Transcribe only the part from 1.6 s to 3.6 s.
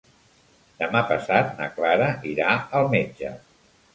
Clara irà al metge.